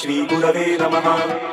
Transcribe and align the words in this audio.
श्रीगुरवे 0.00 0.66
नमः 0.80 1.49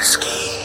risky. 0.00 0.59